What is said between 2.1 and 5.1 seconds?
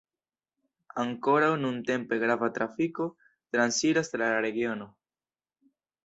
grava trafiko transiras tra la regiono.